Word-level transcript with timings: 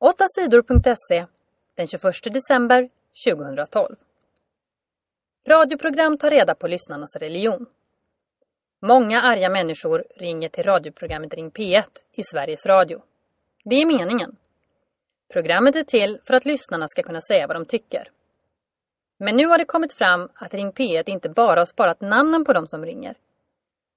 8sidor.se 0.00 1.26
den 1.74 1.86
21 1.86 2.32
december 2.32 2.88
2012. 3.24 3.96
Radioprogram 5.46 6.18
tar 6.18 6.30
reda 6.30 6.54
på 6.54 6.68
lyssnarnas 6.68 7.16
religion. 7.16 7.66
Många 8.82 9.22
arga 9.22 9.48
människor 9.48 10.04
ringer 10.16 10.48
till 10.48 10.64
radioprogrammet 10.64 11.34
Ring 11.34 11.50
P1 11.50 11.84
i 12.12 12.22
Sveriges 12.22 12.66
Radio. 12.66 13.02
Det 13.64 13.74
är 13.74 13.86
meningen. 13.86 14.36
Programmet 15.32 15.76
är 15.76 15.82
till 15.82 16.20
för 16.24 16.34
att 16.34 16.44
lyssnarna 16.44 16.88
ska 16.88 17.02
kunna 17.02 17.20
säga 17.20 17.46
vad 17.46 17.56
de 17.56 17.64
tycker. 17.64 18.10
Men 19.18 19.36
nu 19.36 19.46
har 19.46 19.58
det 19.58 19.64
kommit 19.64 19.92
fram 19.92 20.28
att 20.34 20.54
Ring 20.54 20.72
P1 20.72 21.10
inte 21.10 21.28
bara 21.28 21.60
har 21.60 21.66
sparat 21.66 22.00
namnen 22.00 22.44
på 22.44 22.52
de 22.52 22.68
som 22.68 22.84
ringer. 22.84 23.14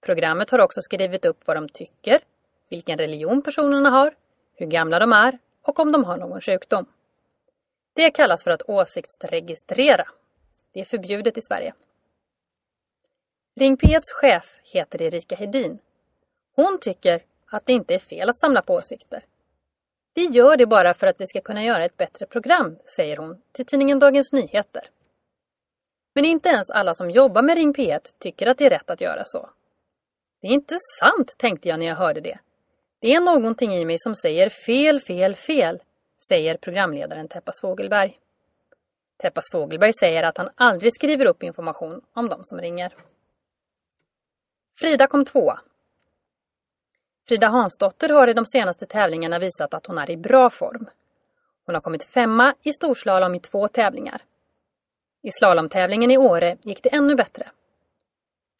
Programmet 0.00 0.50
har 0.50 0.58
också 0.58 0.80
skrivit 0.80 1.24
upp 1.24 1.46
vad 1.46 1.56
de 1.56 1.68
tycker, 1.68 2.18
vilken 2.70 2.98
religion 2.98 3.42
personerna 3.42 3.90
har, 3.90 4.14
hur 4.54 4.66
gamla 4.66 4.98
de 4.98 5.12
är 5.12 5.38
och 5.62 5.80
om 5.80 5.92
de 5.92 6.04
har 6.04 6.16
någon 6.16 6.40
sjukdom. 6.40 6.86
Det 7.94 8.10
kallas 8.10 8.44
för 8.44 8.50
att 8.50 8.62
åsiktsregistrera. 8.68 10.04
Det 10.72 10.80
är 10.80 10.84
förbjudet 10.84 11.38
i 11.38 11.42
Sverige. 11.42 11.74
Ring 13.54 13.76
P1s 13.76 14.12
chef 14.20 14.58
heter 14.62 15.02
Erika 15.02 15.36
Hedin. 15.36 15.78
Hon 16.54 16.78
tycker 16.80 17.24
att 17.46 17.66
det 17.66 17.72
inte 17.72 17.94
är 17.94 17.98
fel 17.98 18.30
att 18.30 18.38
samla 18.38 18.62
på 18.62 18.74
åsikter. 18.74 19.24
Vi 20.14 20.26
gör 20.26 20.56
det 20.56 20.66
bara 20.66 20.94
för 20.94 21.06
att 21.06 21.20
vi 21.20 21.26
ska 21.26 21.40
kunna 21.40 21.64
göra 21.64 21.84
ett 21.84 21.96
bättre 21.96 22.26
program, 22.26 22.78
säger 22.96 23.16
hon 23.16 23.42
till 23.52 23.66
tidningen 23.66 23.98
Dagens 23.98 24.32
Nyheter. 24.32 24.88
Men 26.14 26.24
inte 26.24 26.48
ens 26.48 26.70
alla 26.70 26.94
som 26.94 27.10
jobbar 27.10 27.42
med 27.42 27.56
Ring 27.56 27.74
P1 27.74 28.00
tycker 28.18 28.46
att 28.46 28.58
det 28.58 28.66
är 28.66 28.70
rätt 28.70 28.90
att 28.90 29.00
göra 29.00 29.24
så. 29.24 29.50
Det 30.40 30.46
är 30.46 30.52
inte 30.52 30.76
sant, 31.00 31.34
tänkte 31.38 31.68
jag 31.68 31.78
när 31.78 31.86
jag 31.86 31.96
hörde 31.96 32.20
det. 32.20 32.38
Det 33.02 33.14
är 33.14 33.20
någonting 33.20 33.74
i 33.74 33.84
mig 33.84 33.96
som 33.98 34.14
säger 34.14 34.48
fel, 34.48 35.00
fel, 35.00 35.34
fel, 35.34 35.82
säger 36.28 36.56
programledaren 36.56 37.28
Teppas 37.28 37.60
Fågelberg. 37.60 38.18
Teppas 39.22 39.50
Fågelberg 39.52 39.92
säger 39.92 40.22
att 40.22 40.38
han 40.38 40.48
aldrig 40.54 40.94
skriver 40.94 41.26
upp 41.26 41.42
information 41.42 42.00
om 42.12 42.28
de 42.28 42.44
som 42.44 42.60
ringer. 42.60 42.94
Frida 44.78 45.06
kom 45.06 45.24
tvåa. 45.24 45.60
Frida 47.28 47.48
Hansdotter 47.48 48.08
har 48.08 48.28
i 48.28 48.32
de 48.32 48.46
senaste 48.46 48.86
tävlingarna 48.86 49.38
visat 49.38 49.74
att 49.74 49.86
hon 49.86 49.98
är 49.98 50.10
i 50.10 50.16
bra 50.16 50.50
form. 50.50 50.86
Hon 51.66 51.74
har 51.74 51.82
kommit 51.82 52.04
femma 52.04 52.54
i 52.62 52.72
storslalom 52.72 53.34
i 53.34 53.40
två 53.40 53.68
tävlingar. 53.68 54.22
I 55.22 55.30
slalomtävlingen 55.30 56.10
i 56.10 56.18
Åre 56.18 56.56
gick 56.62 56.82
det 56.82 56.94
ännu 56.94 57.14
bättre. 57.14 57.50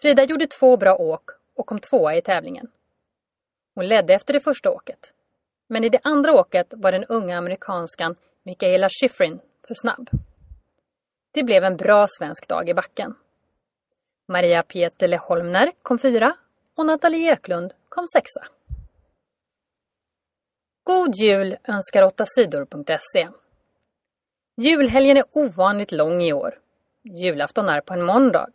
Frida 0.00 0.24
gjorde 0.24 0.46
två 0.46 0.76
bra 0.76 0.96
åk 0.96 1.30
och 1.54 1.66
kom 1.66 1.80
tvåa 1.80 2.16
i 2.16 2.22
tävlingen. 2.22 2.70
Hon 3.74 3.86
ledde 3.86 4.14
efter 4.14 4.32
det 4.32 4.40
första 4.40 4.70
åket. 4.70 5.12
Men 5.68 5.84
i 5.84 5.88
det 5.88 6.00
andra 6.02 6.32
åket 6.32 6.74
var 6.76 6.92
den 6.92 7.04
unga 7.04 7.38
amerikanskan 7.38 8.16
Mikaela 8.42 8.88
Schifrin 8.88 9.40
för 9.66 9.74
snabb. 9.74 10.10
Det 11.34 11.42
blev 11.42 11.64
en 11.64 11.76
bra 11.76 12.06
svensk 12.08 12.48
dag 12.48 12.68
i 12.68 12.74
backen. 12.74 13.14
Maria 14.28 14.62
Pietele 14.62 15.16
Holmner 15.16 15.72
kom 15.82 15.98
fyra 15.98 16.36
och 16.76 16.86
Nathalie 16.86 17.32
Eklund 17.32 17.74
kom 17.88 18.06
sexa. 18.06 18.46
God 20.84 21.14
jul 21.14 21.56
önskar 21.64 22.02
8sidor.se. 22.02 23.28
Julhelgen 24.56 25.16
är 25.16 25.24
ovanligt 25.32 25.92
lång 25.92 26.22
i 26.22 26.32
år. 26.32 26.58
Julafton 27.04 27.68
är 27.68 27.80
på 27.80 27.94
en 27.94 28.02
måndag. 28.02 28.50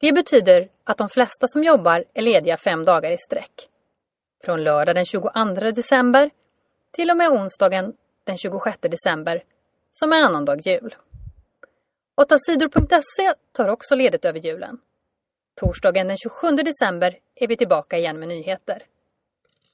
Det 0.00 0.12
betyder 0.12 0.68
att 0.84 0.98
de 0.98 1.08
flesta 1.08 1.48
som 1.48 1.64
jobbar 1.64 2.04
är 2.14 2.22
lediga 2.22 2.56
fem 2.56 2.84
dagar 2.84 3.10
i 3.10 3.18
sträck. 3.18 3.68
Från 4.44 4.64
lördag 4.64 4.94
den 4.94 5.04
22 5.04 5.30
december 5.74 6.30
till 6.90 7.10
och 7.10 7.16
med 7.16 7.28
onsdagen 7.28 7.96
den 8.24 8.38
26 8.38 8.78
december 8.80 9.44
som 9.92 10.12
är 10.12 10.22
annandag 10.22 10.60
jul. 10.66 10.96
8sidor.se 12.16 13.34
tar 13.52 13.68
också 13.68 13.94
ledigt 13.94 14.24
över 14.24 14.38
julen. 14.38 14.78
Torsdagen 15.54 16.08
den 16.08 16.16
27 16.16 16.56
december 16.56 17.18
är 17.34 17.46
vi 17.46 17.56
tillbaka 17.56 17.98
igen 17.98 18.18
med 18.18 18.28
nyheter. 18.28 18.82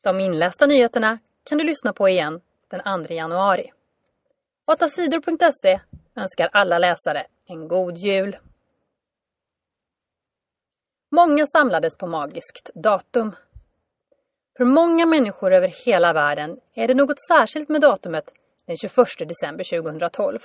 De 0.00 0.20
inlästa 0.20 0.66
nyheterna 0.66 1.18
kan 1.44 1.58
du 1.58 1.64
lyssna 1.64 1.92
på 1.92 2.08
igen 2.08 2.40
den 2.68 3.06
2 3.06 3.14
januari. 3.14 3.72
8sidor.se 4.66 5.80
önskar 6.14 6.48
alla 6.52 6.78
läsare 6.78 7.26
en 7.46 7.68
god 7.68 7.96
jul. 7.96 8.36
Många 11.10 11.46
samlades 11.46 11.96
på 11.96 12.06
magiskt 12.06 12.70
datum. 12.74 13.32
För 14.56 14.64
många 14.64 15.06
människor 15.06 15.52
över 15.52 15.68
hela 15.86 16.12
världen 16.12 16.60
är 16.74 16.88
det 16.88 16.94
något 16.94 17.20
särskilt 17.28 17.68
med 17.68 17.80
datumet 17.80 18.32
den 18.66 18.76
21 18.76 18.94
december 19.18 19.80
2012. 19.82 20.38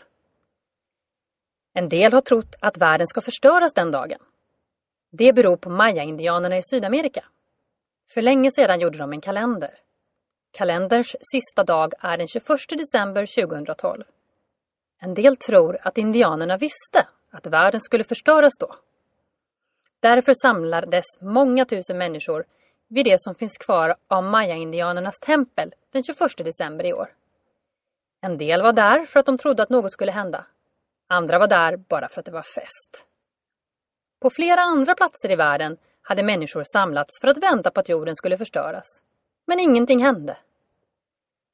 En 1.74 1.90
del 1.90 2.14
har 2.14 2.22
trott 2.22 2.56
att 2.60 2.78
världen 2.78 3.08
ska 3.08 3.22
förstöras 3.22 3.74
den 3.74 3.92
dagen. 3.92 4.20
Det 5.12 5.34
beror 5.34 5.58
på 5.58 5.70
maya-indianerna 5.70 6.58
i 6.58 6.62
Sydamerika. 6.64 7.26
För 8.10 8.22
länge 8.22 8.52
sedan 8.52 8.80
gjorde 8.80 8.98
de 8.98 9.14
en 9.14 9.22
kalender. 9.22 9.80
Kalenderns 10.52 11.16
sista 11.22 11.64
dag 11.64 11.94
är 12.00 12.18
den 12.18 12.28
21 12.28 12.48
december 12.70 13.26
2012. 13.46 14.04
En 15.02 15.14
del 15.14 15.38
tror 15.38 15.78
att 15.82 15.98
indianerna 15.98 16.58
visste 16.58 17.08
att 17.32 17.48
världen 17.48 17.82
skulle 17.82 18.04
förstöras 18.04 18.54
då. 18.60 18.76
Därför 20.00 20.34
samlades 20.34 21.06
många 21.22 21.66
tusen 21.66 21.98
människor 21.98 22.46
vid 22.88 23.06
det 23.06 23.22
som 23.22 23.36
finns 23.36 23.58
kvar 23.58 23.96
av 24.08 24.24
maya-indianernas 24.24 25.20
tempel 25.20 25.74
den 25.92 26.04
21 26.04 26.18
december 26.38 26.86
i 26.86 26.94
år. 26.94 27.14
En 28.22 28.38
del 28.38 28.62
var 28.62 28.74
där 28.74 29.06
för 29.06 29.20
att 29.20 29.26
de 29.26 29.38
trodde 29.38 29.64
att 29.64 29.70
något 29.70 29.92
skulle 29.92 30.12
hända. 30.12 30.46
Andra 31.08 31.40
var 31.40 31.48
där 31.48 31.78
bara 31.78 32.10
för 32.10 32.20
att 32.20 32.26
det 32.26 32.32
var 32.32 32.42
fest. 32.42 33.06
På 34.20 34.30
flera 34.30 34.62
andra 34.62 34.96
platser 34.96 35.32
i 35.32 35.36
världen 35.36 35.78
hade 36.02 36.24
människor 36.24 36.64
samlats 36.64 37.20
för 37.22 37.28
att 37.28 37.38
vänta 37.38 37.72
på 37.72 37.80
att 37.80 37.90
jorden 37.90 38.16
skulle 38.16 38.38
förstöras. 38.38 39.02
Men 39.46 39.60
ingenting 39.60 40.04
hände. 40.04 40.38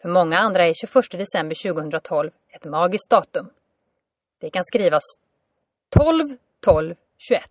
För 0.01 0.09
många 0.09 0.39
andra 0.39 0.65
är 0.65 0.73
21 0.73 1.11
december 1.11 1.73
2012 1.73 2.31
ett 2.49 2.65
magiskt 2.65 3.09
datum. 3.09 3.49
Det 4.39 4.49
kan 4.49 4.63
skrivas 4.63 5.03
12 5.89 6.37
12 6.59 6.95
21. 7.17 7.41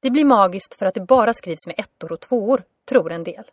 Det 0.00 0.10
blir 0.10 0.24
magiskt 0.24 0.74
för 0.74 0.86
att 0.86 0.94
det 0.94 1.00
bara 1.00 1.34
skrivs 1.34 1.66
med 1.66 1.74
ettor 1.78 2.12
och 2.12 2.20
tvåor, 2.20 2.64
tror 2.84 3.12
en 3.12 3.24
del. 3.24 3.44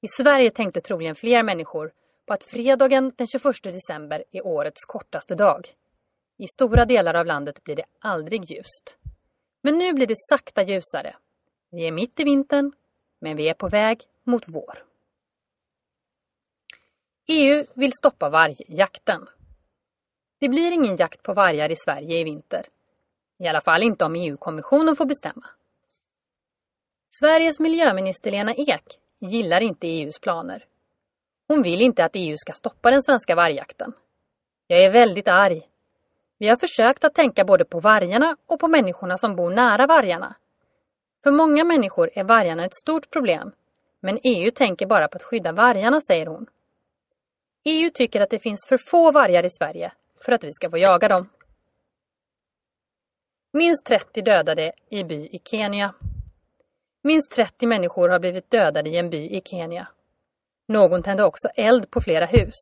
I 0.00 0.08
Sverige 0.08 0.50
tänkte 0.50 0.80
troligen 0.80 1.14
fler 1.14 1.42
människor 1.42 1.92
på 2.26 2.34
att 2.34 2.44
fredagen 2.44 3.12
den 3.16 3.26
21 3.26 3.62
december 3.62 4.24
är 4.30 4.46
årets 4.46 4.84
kortaste 4.84 5.34
dag. 5.34 5.68
I 6.38 6.46
stora 6.46 6.84
delar 6.84 7.14
av 7.14 7.26
landet 7.26 7.64
blir 7.64 7.76
det 7.76 7.84
aldrig 7.98 8.50
ljust. 8.50 8.98
Men 9.62 9.78
nu 9.78 9.92
blir 9.92 10.06
det 10.06 10.16
sakta 10.16 10.62
ljusare. 10.62 11.16
Vi 11.70 11.86
är 11.86 11.92
mitt 11.92 12.20
i 12.20 12.24
vintern, 12.24 12.72
men 13.18 13.36
vi 13.36 13.48
är 13.48 13.54
på 13.54 13.68
väg 13.68 14.02
mot 14.24 14.44
vår. 14.48 14.84
EU 17.28 17.64
vill 17.74 17.92
stoppa 17.92 18.28
vargjakten. 18.28 19.28
Det 20.38 20.48
blir 20.48 20.72
ingen 20.72 20.96
jakt 20.96 21.22
på 21.22 21.34
vargar 21.34 21.70
i 21.70 21.76
Sverige 21.76 22.18
i 22.18 22.24
vinter. 22.24 22.66
I 23.38 23.48
alla 23.48 23.60
fall 23.60 23.82
inte 23.82 24.04
om 24.04 24.14
EU-kommissionen 24.14 24.96
får 24.96 25.06
bestämma. 25.06 25.46
Sveriges 27.20 27.60
miljöminister 27.60 28.30
Lena 28.30 28.54
Ek 28.54 28.98
gillar 29.18 29.60
inte 29.60 29.86
EUs 29.86 30.20
planer. 30.20 30.64
Hon 31.48 31.62
vill 31.62 31.82
inte 31.82 32.04
att 32.04 32.12
EU 32.14 32.36
ska 32.36 32.52
stoppa 32.52 32.90
den 32.90 33.02
svenska 33.02 33.34
vargjakten. 33.34 33.92
Jag 34.66 34.84
är 34.84 34.90
väldigt 34.90 35.28
arg. 35.28 35.62
Vi 36.38 36.48
har 36.48 36.56
försökt 36.56 37.04
att 37.04 37.14
tänka 37.14 37.44
både 37.44 37.64
på 37.64 37.80
vargarna 37.80 38.36
och 38.46 38.60
på 38.60 38.68
människorna 38.68 39.18
som 39.18 39.36
bor 39.36 39.50
nära 39.50 39.86
vargarna. 39.86 40.34
För 41.22 41.30
många 41.30 41.64
människor 41.64 42.10
är 42.14 42.24
vargarna 42.24 42.64
ett 42.64 42.74
stort 42.74 43.10
problem. 43.10 43.52
Men 44.00 44.18
EU 44.22 44.50
tänker 44.50 44.86
bara 44.86 45.08
på 45.08 45.16
att 45.16 45.22
skydda 45.22 45.52
vargarna, 45.52 46.00
säger 46.00 46.26
hon. 46.26 46.46
EU 47.64 47.90
tycker 47.94 48.20
att 48.20 48.30
det 48.30 48.38
finns 48.38 48.66
för 48.68 48.78
få 48.78 49.10
vargar 49.10 49.46
i 49.46 49.50
Sverige 49.50 49.92
för 50.20 50.32
att 50.32 50.44
vi 50.44 50.52
ska 50.52 50.70
få 50.70 50.78
jaga 50.78 51.08
dem. 51.08 51.28
Minst 53.58 53.84
30 53.84 54.22
dödade 54.22 54.72
i 54.90 55.04
by 55.04 55.14
i 55.14 55.40
Kenya. 55.44 55.94
Minst 57.02 57.30
30 57.30 57.66
människor 57.66 58.08
har 58.08 58.18
blivit 58.18 58.50
dödade 58.50 58.90
i 58.90 58.96
en 58.96 59.10
by 59.10 59.16
i 59.16 59.42
Kenya. 59.44 59.88
Någon 60.68 61.02
tände 61.02 61.24
också 61.24 61.48
eld 61.48 61.90
på 61.90 62.00
flera 62.00 62.26
hus. 62.26 62.54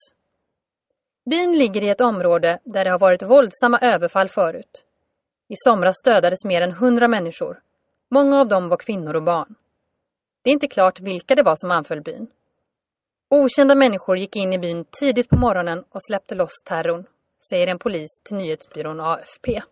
Byn 1.31 1.59
ligger 1.59 1.83
i 1.83 1.89
ett 1.89 2.01
område 2.01 2.59
där 2.65 2.85
det 2.85 2.91
har 2.91 2.99
varit 2.99 3.23
våldsamma 3.23 3.79
överfall 3.79 4.29
förut. 4.29 4.85
I 5.49 5.55
somras 5.57 6.03
dödades 6.05 6.45
mer 6.45 6.63
än 6.63 6.71
100 6.71 7.09
människor. 7.09 7.61
Många 8.11 8.41
av 8.41 8.49
dem 8.49 8.69
var 8.69 8.77
kvinnor 8.77 9.17
och 9.17 9.23
barn. 9.23 9.55
Det 10.43 10.51
är 10.51 10.55
inte 10.55 10.69
klart 10.69 11.01
vilka 11.01 11.35
det 11.35 11.43
var 11.43 11.57
som 11.57 11.71
anföll 11.71 12.01
byn. 12.01 12.27
Okända 13.31 13.75
människor 13.75 14.17
gick 14.17 14.37
in 14.37 14.53
i 14.53 14.59
byn 14.59 14.85
tidigt 14.91 15.29
på 15.29 15.37
morgonen 15.37 15.85
och 15.91 16.03
släppte 16.09 16.35
loss 16.35 16.63
terrorn, 16.65 17.07
säger 17.51 17.67
en 17.67 17.79
polis 17.79 18.21
till 18.25 18.37
nyhetsbyrån 18.37 19.01
AFP. 19.01 19.63